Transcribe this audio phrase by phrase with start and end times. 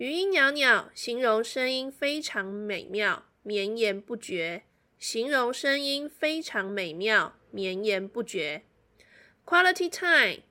[0.00, 4.62] 余音袅袅，形容声音非常美妙，绵延不绝。
[4.98, 8.62] 形容声音非常美妙，绵延不绝。
[9.44, 10.42] Quality time，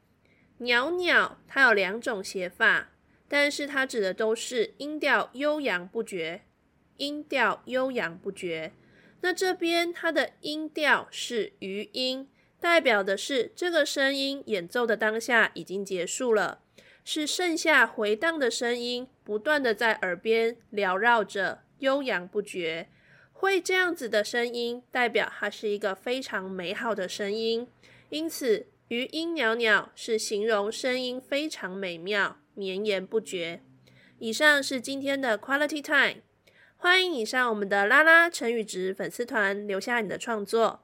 [0.59, 2.91] 袅袅，它有两种写法，
[3.27, 6.43] 但是它指的都是音调悠扬不绝。
[6.97, 8.73] 音调悠扬不绝，
[9.21, 12.29] 那这边它的音调是余音，
[12.59, 16.61] 代表的是这个声音演奏的当下已经结束了，
[17.11, 22.87] 是剩下回荡的声音，不断的在耳边缭绕着，悠扬不绝。
[23.33, 27.67] 会这样子的声音，代表它是一个非常美好的声音，
[28.09, 33.63] 因此余音袅袅是形容声音非常美妙，绵延不绝。
[34.19, 36.21] 以上是今天的 Quality Time。
[36.77, 40.83] 欢迎你上我们的拉拉成语值粉丝团留下你的创作，